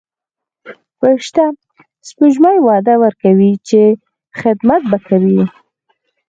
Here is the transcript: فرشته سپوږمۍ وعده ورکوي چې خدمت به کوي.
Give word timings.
فرشته 0.97 1.43
سپوږمۍ 2.09 2.57
وعده 2.67 2.95
ورکوي 3.03 3.51
چې 3.67 3.81
خدمت 4.39 4.81
به 4.91 4.97
کوي. 5.07 5.41